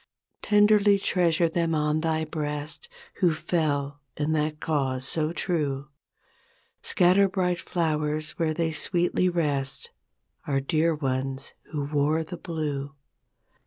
Tenderly 0.41 0.97
treasure 0.97 1.47
them 1.47 1.75
on 1.75 1.99
thy 2.01 2.25
breast 2.25 2.89
Who 3.17 3.35
fell 3.35 4.01
in 4.17 4.31
that 4.33 4.59
cause 4.59 5.07
so 5.07 5.31
true; 5.31 5.89
Scatter 6.81 7.29
bright 7.29 7.61
flowers 7.61 8.31
where 8.31 8.55
they 8.55 8.71
sweetly 8.71 9.29
rest— 9.29 9.91
Our 10.47 10.59
dear 10.59 10.95
ones 10.95 11.53
who 11.65 11.83
wore 11.85 12.23
the 12.23 12.37
blue. 12.37 12.95